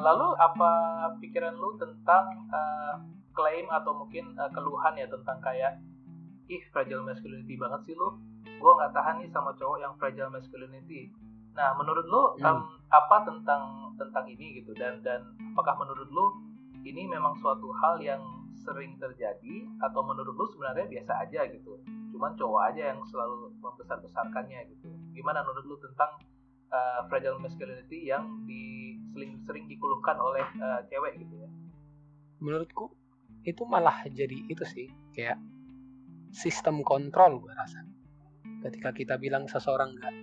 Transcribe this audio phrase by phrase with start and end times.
[0.00, 0.70] lalu apa
[1.20, 2.94] pikiran lu tentang uh,
[3.36, 5.80] klaim atau mungkin uh, keluhan ya tentang kayak
[6.50, 8.18] ih fragile masculinity banget sih lu.
[8.60, 11.08] Gue nggak tahan nih sama cowok yang fragile masculinity.
[11.54, 12.44] Nah menurut lu hmm.
[12.44, 14.74] um, apa tentang tentang ini gitu?
[14.74, 15.22] Dan dan
[15.54, 16.26] apakah menurut lu
[16.82, 18.20] ini memang suatu hal yang
[18.66, 19.64] sering terjadi?
[19.80, 21.78] Atau menurut lu sebenarnya biasa aja gitu?
[22.10, 24.90] Cuman cowok aja yang selalu membesar besarkannya gitu.
[25.14, 26.18] Gimana menurut lu tentang
[26.74, 28.98] uh, fragile masculinity yang di
[29.80, 31.48] dikeluhkan oleh uh, cewek gitu ya.
[32.44, 32.92] Menurutku
[33.48, 35.40] itu malah jadi itu sih kayak
[36.36, 37.80] sistem kontrol gue rasa.
[38.60, 40.14] Ketika kita bilang seseorang nggak